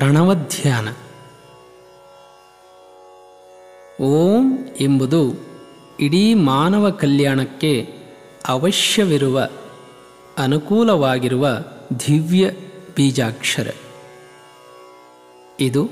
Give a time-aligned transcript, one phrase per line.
[0.00, 0.88] ಪ್ರಣವಧ್ಯಾನ.
[4.02, 5.34] ಓಂ ಎಂಬುದು
[6.00, 7.94] ಇಡೀ ಮಾನವ ಕಲ್ಯಾಣಕ್ಕೆ
[8.48, 9.48] ಅವಶ್ಯವಿರುವ,
[10.38, 11.48] ಅನುಕೂಲವಾಗಿರುವ
[12.08, 12.50] ದಿವ್ಯ
[12.96, 13.74] ಬೀಜಾಕ್ಷರ.
[15.60, 15.90] ಇದು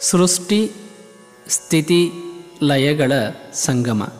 [0.00, 0.70] ಸೃಷ್ಟಿ
[1.48, 2.12] ಸ್ಥಿತಿ
[2.62, 3.12] ಲಯಗಳ
[3.52, 4.12] ಸಂಗಮ.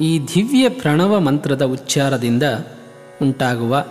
[0.00, 2.42] ಈ ದಿವ್ಯ ಪ್ರಣವ ಮಂತ್ರದ ಉಚ್ಚಾರದಿಂದ
[3.22, 3.84] ಉಂಟಾಗುವ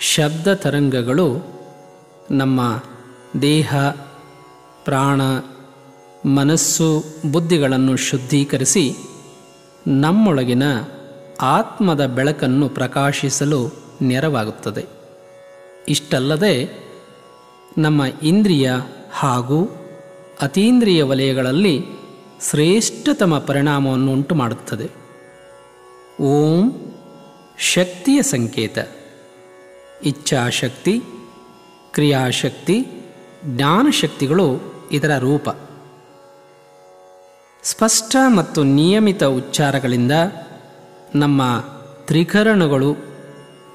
[0.00, 1.57] ಶಬ್ದ ತರಂಗಗಳು
[2.30, 2.82] ನಮ್ಮ
[3.42, 3.76] ದೇಹ,
[4.84, 5.20] ಪ್ರಾಣ,
[6.28, 8.96] ಮನಸ್ಸು, ಬುದ್ಧಿಗಳನ್ನು ಶುದ್ಧೀಕರಿಸಿ
[9.86, 10.62] ನಮ್ಮೊಳಗಿನ
[11.40, 13.70] ಆತ್ಮದ ಬೆಳಕನ್ನು ಪ್ರಕಾಶಿಸಲು
[14.02, 14.86] ನೆರವಾಗುತ್ತದೆ.
[15.88, 16.84] ಇಷ್ಟಲ್ಲದೆ
[17.78, 18.72] ನಮ್ಮ ಇಂದ್ರಿಯ
[19.12, 19.68] ಹಾಗೂ
[20.40, 21.84] ಅತೀಂದ್ರಿಯ ವಲಯಗಳಲ್ಲಿ
[22.50, 24.90] ಶ್ರೇಷ್ಠತಮ ಪರಿಣಾಮವನ್ನು ಉಂಟು ಮಾಡುತ್ತದೆ.
[26.22, 26.72] ಓಂ
[27.58, 28.78] ಶಕ್ತಿಯ ಸಂಕೇತ.
[30.04, 31.02] ಇಚ್ಛಾಶಕ್ತಿ
[31.92, 32.86] ಕ್ರಿಯಾಶಕ್ತಿ,
[33.44, 34.46] ಜ್ಞಾನಶಕ್ತಿಗಳು
[34.92, 35.48] ಇದರ ರೂಪ.
[37.62, 40.12] ಸ್ಪಷ್ಟ ಮತ್ತು ನಿಯಮಿತ ಉಚ್ಚಾರಗಳಿಂದ
[41.14, 41.64] ನಮ್ಮ
[42.06, 42.94] ತ್ರಿಕರಣಗಳು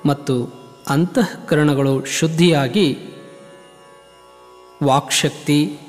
[0.06, 0.36] ಮತ್ತು
[0.90, 3.00] ಅಂತಃಕರಣಗಳು ಶುದ್ಧಿಯಾಗಿ
[4.84, 5.80] ವಾಕ್ಶಕ್ತಿ,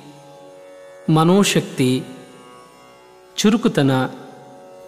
[1.15, 2.03] ಮನೋಶಕ್ತಿ,
[3.37, 3.91] ಚುರುಕುತನ,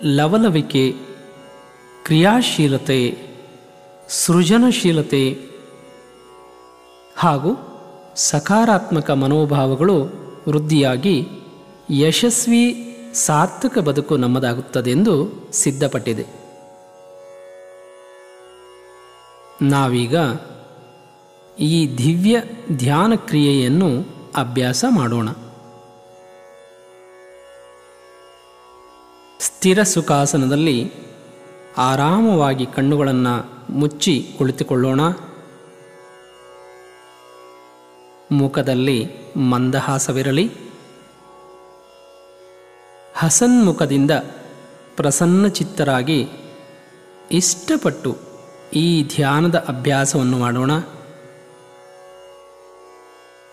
[0.02, 0.92] ಲವಲವಿಕೆ,
[2.04, 3.18] ಕ್ರಿಯಾಶೀಲತೆ,
[4.08, 5.55] ಸೃಜನಶೀಲತೆ
[7.16, 7.56] ಹಾಗೂ
[8.16, 10.04] ಸಕಾರಾತ್ಮಕ ಮನೋಭಾವಗಳು
[10.48, 11.28] ವೃದ್ಧಿಯಾಗಿ
[11.90, 12.64] ಯಶಸ್ವಿ
[13.14, 16.26] ಸಾರ್ಥಕ ಬದುಕು ನಮ್ಮದಾಗುತ್ತದೆಂದು ಸಿದ್ಧಪಟ್ಟಿದೆ.
[19.62, 20.16] ನಾವೀಗ
[21.58, 22.42] ಈ ದಿವ್ಯ
[22.76, 23.88] ಧ್ಯಾನ ಕ್ರಿಯೆಯನ್ನು
[24.36, 25.28] ಅಭ್ಯಾಸ ಮಾಡೋಣ.
[29.40, 30.92] ಸ್ಥಿರ ಸುಖಾಸನದಲ್ಲಿ
[31.78, 33.34] ಆರಾಮವಾಗಿ ಕಣ್ಣುಗಳನ್ನು
[33.72, 35.00] ಮುಚ್ಚಿ ಕುಳಿತುಕೊಳ್ಳೋಣ.
[38.32, 39.06] ಮುಖದಲ್ಲಿ
[39.36, 40.50] ಮಂದಹಾಸವಿರಲಿ.
[43.14, 44.10] ಹಸನ್ಮುಖದಿಂದ
[44.96, 46.28] ಪ್ರಸನ್ನಚಿತ್ತರಾಗಿ
[47.32, 48.16] ಇಷ್ಟಪಟ್ಟು
[48.74, 50.70] ಈ ಧ್ಯಾನದ ಅಭ್ಯಾಸವನ್ನು ಮಾಡೋಣ.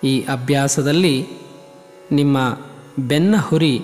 [0.03, 1.28] ಈ ಅಭ್ಯಾಸದಲ್ಲಿ
[2.11, 2.57] ನಿಮ್ಮ
[3.00, 3.81] ಬೆನ್ನ ಹುರಿ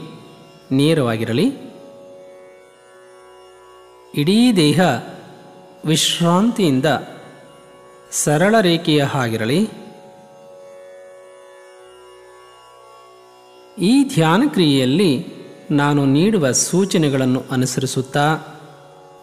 [0.72, 1.70] ನೇರವಾಗಿರಲಿ.
[4.16, 4.80] ಇಡೀ ದೇಹ
[5.86, 6.86] ವಿಶ್ರಾಂತಿಯಿಂದ
[8.12, 9.70] ಸರಳ ರೇಖೆಯ ಹಾಗಿರಲಿ.
[13.80, 15.26] ಈ ಧ್ಯಾನ ಕ್ರಿಯೆಯಲ್ಲಿ
[15.72, 18.34] ನಾನು ನೀಡುವ ಸೂಚನೆಗಳನ್ನು ಅನುಸರಿಸುತ್ತಾ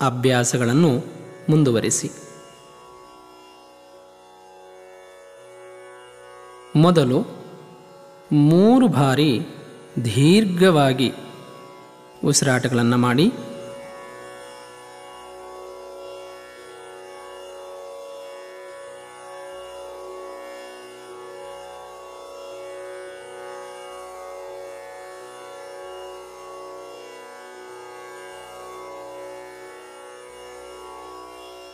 [0.00, 1.04] ಅಭ್ಯಾಸಗಳನ್ನು
[1.50, 2.10] ಮುಂದುವರಿಸಿ.
[6.76, 7.26] ಮೊದಲು
[8.32, 9.40] ಮೂರು ಬಾರಿ
[10.04, 11.12] ದೀರ್ಘವಾಗಿ
[12.24, 13.32] ಉಸಿರಾಟಗಳನ್ನು ಮಾಡಿ.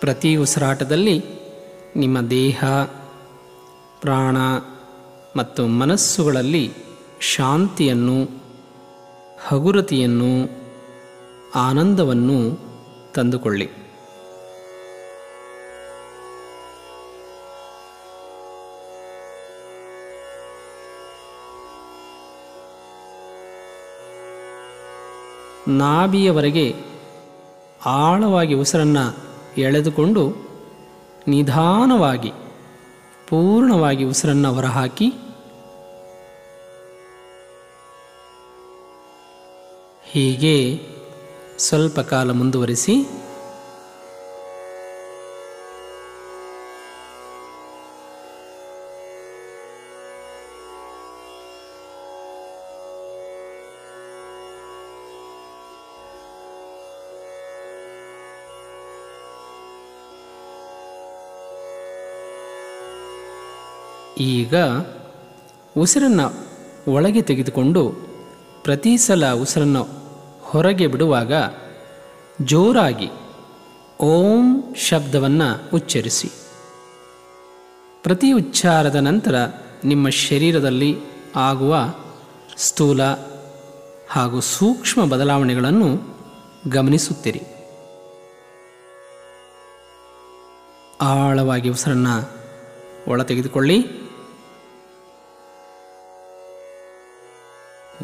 [0.03, 1.25] ಪ್ರತಿ ಉಸಿರಾಟದಲ್ಲಿ
[1.97, 2.65] ನಿಮ್ಮ ದೇಹ
[4.01, 4.37] ಪ್ರಾಣ
[5.37, 6.75] ಮತ್ತು ಮನಸ್ಸುಗಳಲ್ಲಿ
[7.21, 8.19] ಶಾಂತಿಯನ್ನು
[9.47, 10.51] ಹಗುರತೆಯನ್ನು
[11.55, 12.39] ಆನಂದವನ್ನು
[13.15, 13.69] ತಂದುಕೊಳ್ಳಿ.
[25.69, 26.75] ನಾಭಿಯವರೆಗೆ
[27.87, 30.22] ಆಳವಾಗಿ ಉಸಿರನ್ನು ಎಳೆದುಕೊಂಡು
[31.28, 32.33] ನಿಧಾನವಾಗಿ
[33.28, 35.09] ಪೂರ್ಣವಾಗಿ ಉಸಿರನ್ನು ಹೊರಹಾಕಿ
[40.04, 40.81] ಹೀಗೆ
[41.59, 42.95] ಸ್ವಲ್ಪ ಕಾಲ ಮುಂದುವರಿಸಿ
[64.22, 64.54] ಈಗ
[65.78, 66.27] ಉಸಿರನ್ನು
[66.92, 67.91] ಒಳಗೆ ತೆಗೆದುಕೊಂಡು
[68.63, 69.86] ಪ್ರತಿ ಸಲ ಉಸಿರನ್ನು
[70.42, 71.33] ಹೊರಗೆ ಬಿಡುವಾಗ
[72.45, 73.09] ಜೋರಾಗಿ
[74.01, 76.28] ಓಂ ಶಬ್ದವನ್ನು ಉಚ್ಚರಿಸಿ.
[78.03, 79.34] ಪ್ರತಿ ಉಚ್ಚಾರದ ನಂತರ
[79.84, 80.98] ನಿಮ್ಮ ಶರೀರದಲ್ಲಿ
[81.36, 81.95] ಆಗುವ
[82.57, 83.03] ಸ್ಥೂಲ
[84.09, 85.89] ಹಾಗೂ ಸೂಕ್ಷ್ಮ ಬದಲಾವಣೆಗಳನ್ನು
[86.69, 87.42] ಗಮನಿಸುತ್ತೀರಿ.
[91.01, 92.42] ಆಳವಾಗಿ ಉಸಿರನ್ನು
[93.09, 94.02] ಒಳ ತೆಗೆದುಕೊಳ್ಳಿ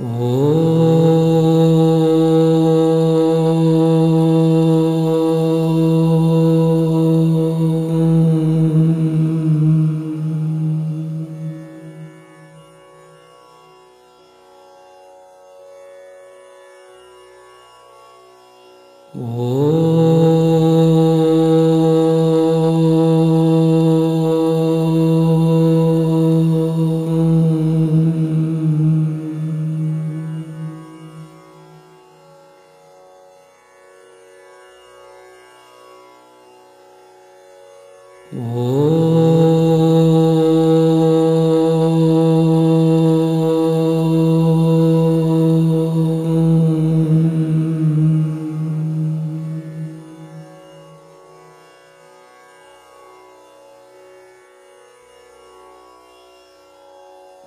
[0.00, 0.67] ಓ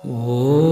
[0.04, 0.71] 哦。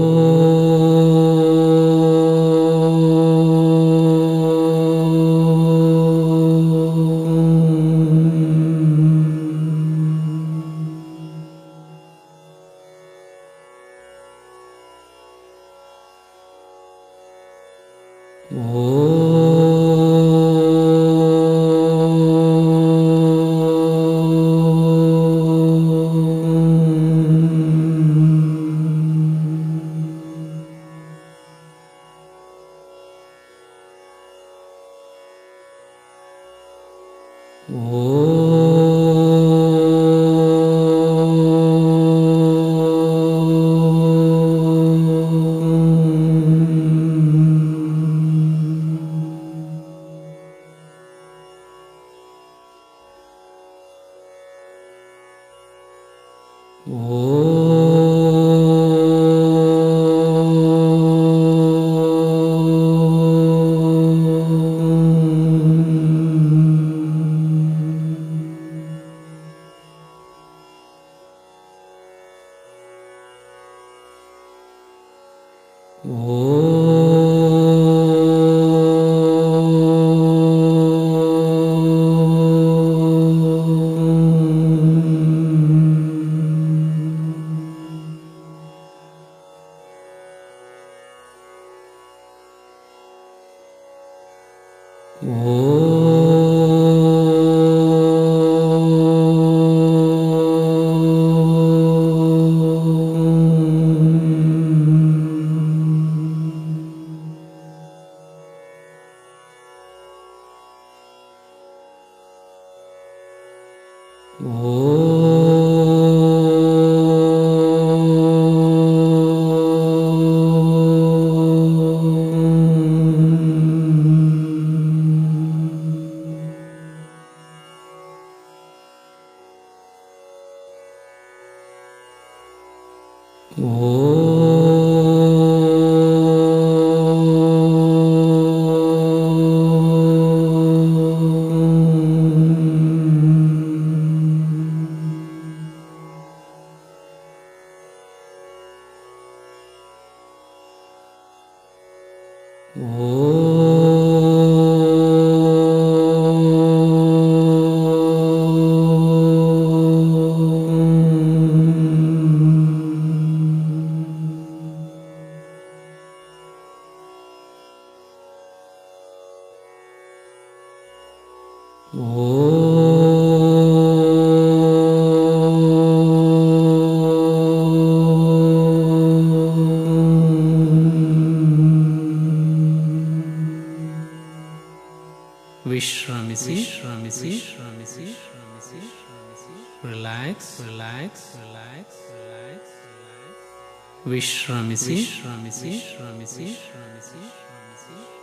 [37.69, 38.40] ವಿಶ್ರಮಿಸಿ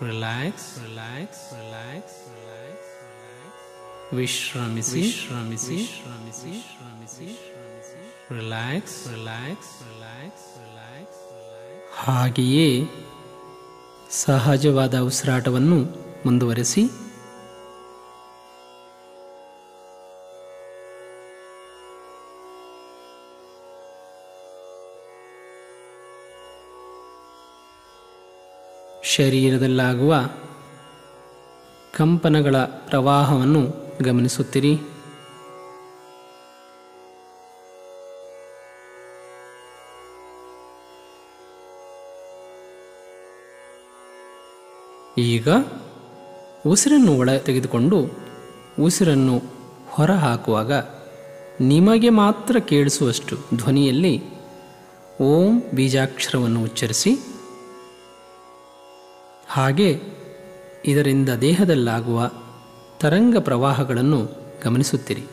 [0.03, 1.45] ರಿಲ್ಯಾಕ್ಸ್ ರಿಲ್ಯಾಕ್ಸ್
[4.13, 7.27] ವಿಶ್ರಮಿಸಿ ಶ್ರಮಿಸಿ ಶ್ರಮಿಸಿ ಶ್ರಮಿಸಿ
[8.31, 11.19] ರಿಲ್ಯಾಕ್ಸ್ ರಿಲ್ಯಾಕ್ಸ್ ರಿಲ್ಯಾಕ್ಸ್ ರಿಲ್ಯಾಕ್ಸ್
[11.99, 12.69] ಹಾಗೆಯೇ
[14.19, 15.79] ಸಹಜವಾದ ಉಸಿರಾಟವನ್ನು
[16.25, 16.83] ಮುಂದುವರೆಸಿ
[29.19, 30.31] ಶರೀರದಲ್ಲಾಗುವ
[31.97, 33.63] ಕಂಪನಗಳ ಪ್ರವಾಹವನ್ನು
[34.03, 34.79] ಗಮನಿಸುತ್ತಿರಿ.
[45.19, 45.49] ಈಗ
[46.67, 48.11] ಉಸಿರನ್ನು ಒಳ ತೆಗೆದುಕೊಂಡು
[48.83, 49.43] ಉಸಿರನ್ನು
[49.89, 50.73] ಹೊರ ಹಾಕುವಾಗ
[51.61, 54.23] ನಿಮಗೆ ಮಾತ್ರ ಕೇಳಿಸುವಷ್ಟು ಧ್ವನಿಯಲ್ಲಿ
[55.21, 57.38] ಓಂ ಬೀಜಾಕ್ಷರವನ್ನು ಉಚ್ಚರಿಸಿ
[59.51, 60.03] ಹಾಗೆ
[60.85, 62.31] ಇದರಿಂದ ದೇಹದಲ್ಲಾಗುವ
[63.01, 64.29] ತರಂಗ ಪ್ರವಾಹಗಳನ್ನು
[64.65, 65.27] ಗಮನಿಸುತ್ತಿರಿ.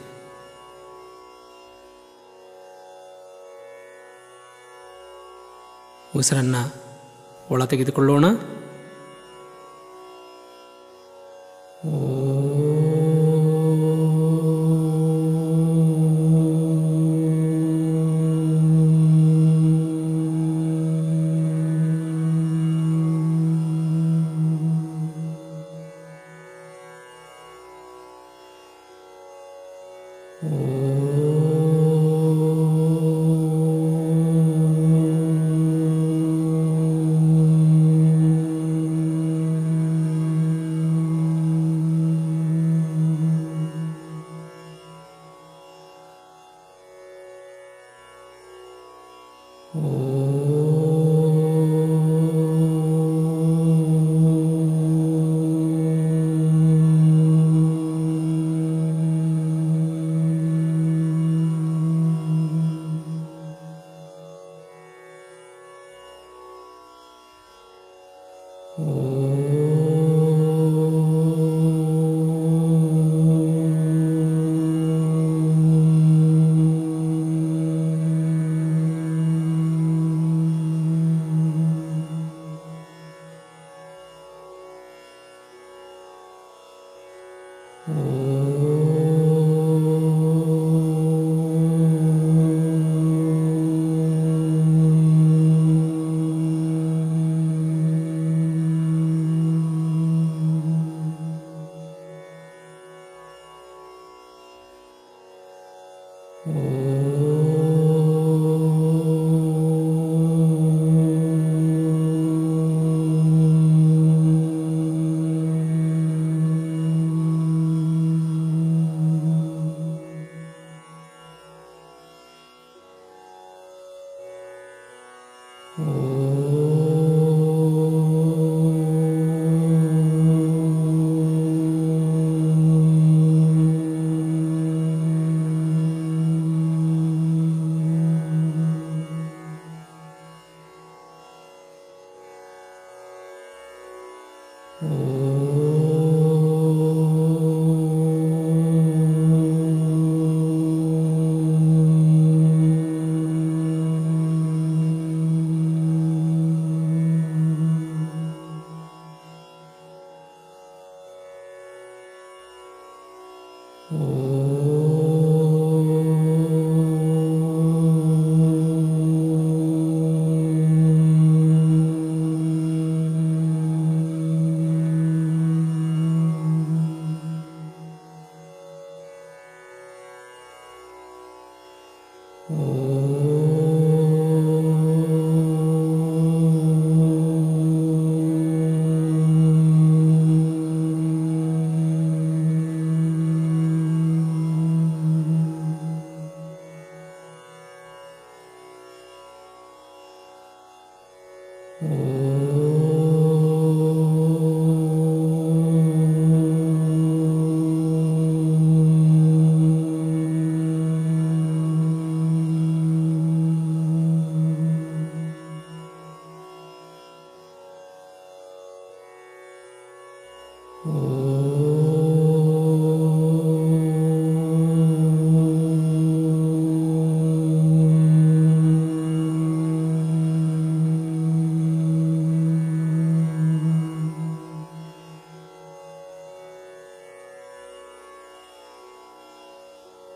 [6.17, 6.73] ಉಸಿರನ್ನು
[7.51, 8.25] ಒಳ ತೆಗೆದುಕೊಳ್ಳೋಣ.
[30.45, 30.84] Mm.
[68.77, 69.24] ವಿಶ್ರಮಿಸಿ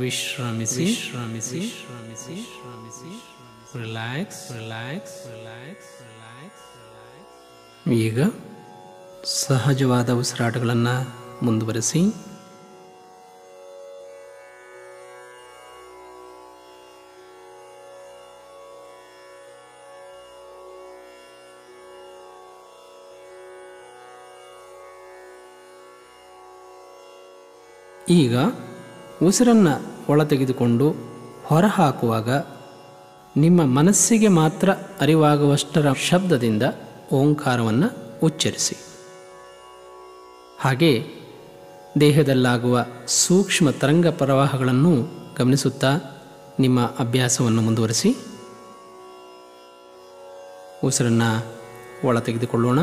[0.00, 0.86] ವಿಶ್ರಮಿಸಿ.
[1.02, 3.12] ಶ್ರಮಿಸಿ ಶ್ರಮಿಸಿ ಶ್ರಮಿಸಿ
[3.82, 6.64] ರಿಲ್ಯಾಕ್ಸ್ ರಿಲ್ಯಾಕ್ಸ್ ರಿಲ್ಯಾಕ್ಸ್ ರಿಲ್ಯಾಕ್ಸ್
[8.04, 8.20] ಈಗ
[9.24, 10.94] ಸಹಜವಾದ ಉಸಿರಾಟಗಳನ್ನು
[11.46, 12.02] ಮುಂದುವರಿಸಿ.
[28.20, 28.36] ಈಗ
[29.22, 30.94] ಉಸಿರನ್ನು ಒಳ ತೆಗೆದುಕೊಂಡು
[31.44, 32.30] ಹೊರಹಾಕುವಾಗ
[33.36, 34.70] ನಿಮ್ಮ ಮನಸ್ಸಿಗೆ ಮಾತ್ರ
[35.00, 36.62] ಅರಿವಾಗುವಷ್ಟರ ಶಬ್ದದಿಂದ
[37.12, 38.76] ಓಂಕಾರವನ್ನು ಉಚ್ಚರಿಸಿ.
[40.60, 41.06] ಹಾಗೆ
[42.00, 44.92] ದೇಹದಲ್ಲಾಗುವ ಸೂಕ್ಷ್ಮ ತರಂಗ ಪ್ರವಾಹಗಳನ್ನು
[45.38, 45.88] ಗಮನಿಸುತ್ತಾ
[46.60, 48.16] ನಿಮ್ಮ ಅಭ್ಯಾಸವನ್ನು ಮುಂದುವರಿಸಿ.
[50.84, 51.46] ಉಸಿರನ್ನು
[52.08, 52.78] ಒಳ ತೆಗೆದುಕೊಳ್ಳೋಣ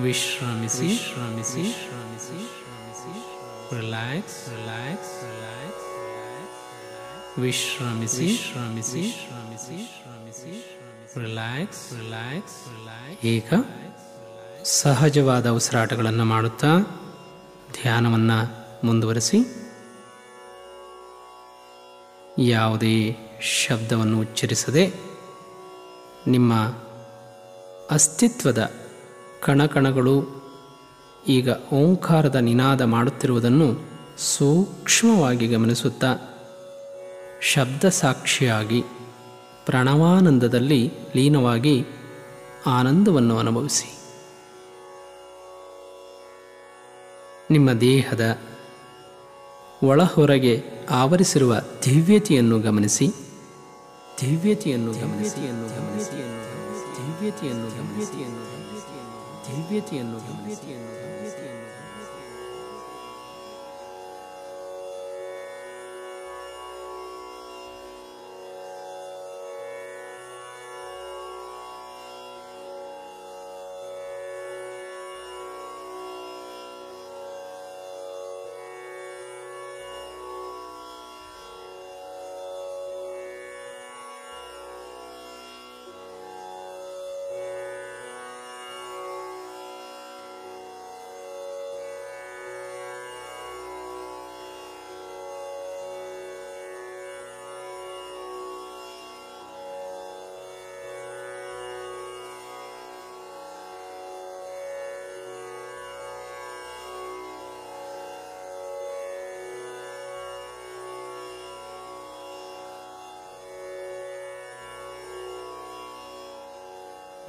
[0.00, 0.88] ವಿಶ್ರಮಿಸಿ.
[0.96, 3.12] ಶ್ರಮಿಸಿ ಶ್ರಮಿಸಿ ಶ್ರಮಿಸಿ
[3.76, 5.88] ರಿಲ್ಯಾಕ್ಸ್ ರಿಲ್ಯಾಕ್ಸ್ ರಿಲ್ಯಾಕ್ಸ್
[7.38, 8.36] ವಿಶ್ರಮಿಸಿ.
[8.36, 10.54] ಶ್ರಮಿಸಿ ಶ್ರಮಿಸಿ ಶ್ರಮಿಸಿ
[11.20, 13.52] ರಿಲ್ಯಾಕ್ಸ್ ರಿಲ್ಯಾಕ್ಸ್ ರಿಲ್ಯಾಕ್ಸ್ ಈಗ
[14.64, 16.70] ಸಹಜವಾದ ಉಸಿರಾಟಗಳನ್ನು ಮಾಡುತ್ತಾ
[17.82, 18.38] ಧ್ಯಾನವನ್ನು
[18.86, 19.38] ಮುಂದುವರಿಸಿ.
[22.38, 24.84] ಯಾವುದೇ ಶಬ್ದವನ್ನು ಉಚ್ಚರಿಸದೆ
[26.26, 26.54] ನಿಮ್ಮ
[27.90, 28.81] ಅಸ್ತಿತ್ವದ
[29.42, 30.16] ಕಣಕಣಗಳು,
[31.28, 33.68] ಈಗ ಓಂಕಾರದ ನಿನಾದ ಮಾಡುತ್ತಿರುವುದನ್ನು
[34.18, 36.10] ಸೂಕ್ಷ್ಮವಾಗಿ ಗಮನಿಸುತ್ತಾ
[37.52, 38.80] ಶಬ್ದ ಸಾಕ್ಷಿಯಾಗಿ
[39.66, 40.80] ಪ್ರಣವಾನಂದದಲ್ಲಿ
[41.16, 41.76] ಲೀನವಾಗಿ
[42.66, 43.88] ಆನಂದವನ್ನು ಅನುಭವಿಸಿ.
[47.50, 48.24] ನಿಮ್ಮ ದೇಹದ
[49.82, 50.54] ಒಳಹೊರಗೆ
[50.90, 51.54] ಆವರಿಸಿರುವ
[51.86, 53.08] ದಿವ್ಯತೆಯನ್ನು ಗಮನಿಸಿ
[54.20, 56.20] ದಿವ್ಯತೆಯನ್ನು ಗಮನಿಸಿ ದಿವ್ಯತೆಯನ್ನು ಗಮನಿಸಿ,
[56.96, 58.51] ದಿವ್ಯತೆಯನ್ನು ಗಮನಿಸಿಯನ್ನು
[59.46, 61.01] ದಿವ್ಯತೆಯನ್ನು ದಿವ್ಯತೆಯನ್ನು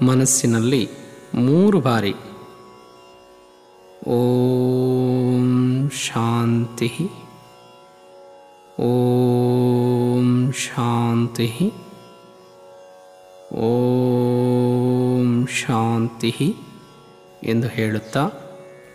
[0.06, 0.90] ಮನಸ್ಸಿನಲ್ಲಿ
[1.36, 2.14] ಮೂರು ಬಾರಿ.
[4.08, 6.92] ಓಂ ಶಾಂತಿ.
[8.80, 11.74] ಓಂ ಶಾಂತಿ.
[13.56, 16.56] ಓಂ ಶಾಂತಿ
[17.44, 18.28] ಎಂದು ಹೇಳುತ್ತಾ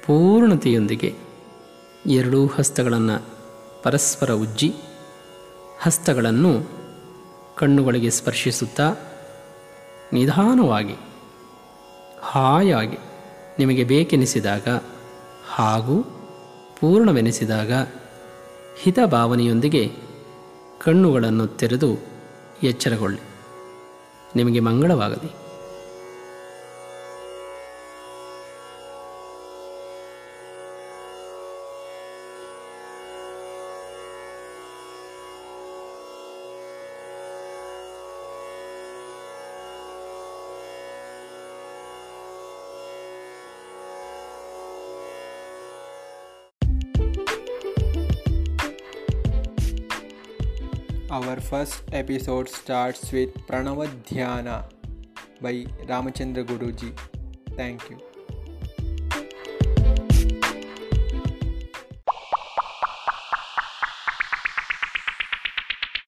[0.07, 1.15] ಪೂರ್ಣತೆಯೊಂದಿಗೆ
[2.07, 3.17] ಎರಡೂ ಹಸ್ತಗಳನ್ನು
[3.83, 4.75] ಪರಸ್ಪರ ಉಜ್ಜಿ
[5.83, 6.79] ಹಸ್ತಗಳನ್ನು
[7.57, 8.95] ಕಣ್ಣುಗಳಿಗೆ ಸ್ಪರ್ಶಿಸುತ್ತಾ
[10.13, 10.95] ನಿಧಾನವಾಗಿ
[12.21, 12.97] ಹಾಯಾಗಿ
[13.59, 14.69] ನಿಮಗೆ ಬೇಕೆನಿಸಿದಾಗ
[15.55, 16.03] ಹಾಗೂ
[16.81, 17.73] ಪೂರ್ಣವೆನಿಸಿದಾಗ
[18.79, 19.93] ಹಿತ ಭಾವನೆಯೊಂದಿಗೆ
[20.81, 21.97] ಕಣ್ಣುಗಳನ್ನು ತೆರೆದು
[22.63, 23.21] ಎಚ್ಚರಗೊಳ್ಳಿ.
[24.37, 25.48] ನಿಮಗೆ ಮಂಗಳವಾಗಲಿ.
[51.49, 54.65] First episode starts with Pranava Dhyana
[55.41, 56.93] by Ramachandra Guruji.
[57.57, 58.08] Thank you.